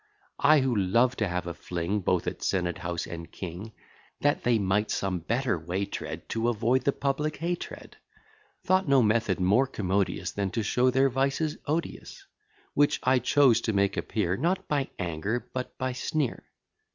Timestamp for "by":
14.67-14.89, 15.77-15.93